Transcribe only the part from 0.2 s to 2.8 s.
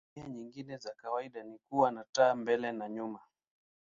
nyingine za kawaida ni kuwa na taa mbele